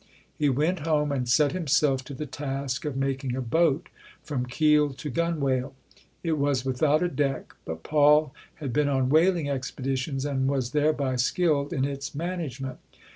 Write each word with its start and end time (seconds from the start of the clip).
He 0.35 0.49
went 0.49 0.79
home 0.79 1.11
and 1.11 1.29
set 1.29 1.51
himself 1.51 2.03
to 2.05 2.15
the 2.15 2.25
task 2.25 2.85
of 2.85 2.97
making 2.97 3.35
a 3.35 3.41
boat 3.43 3.89
from 4.23 4.47
keel 4.47 4.93
to 4.95 5.11
gunwale. 5.11 5.75
It 6.23 6.39
was 6.39 6.65
without 6.65 7.03
a 7.03 7.07
deck, 7.07 7.53
but 7.65 7.83
Paul 7.83 8.33
had 8.55 8.73
been 8.73 8.89
on 8.89 9.09
whaling 9.09 9.47
expeditions 9.47 10.25
and 10.25 10.47
was 10.49 10.71
thereby 10.71 11.17
skilled 11.17 11.71
in 11.71 11.85
its 11.85 12.15
management. 12.15 12.79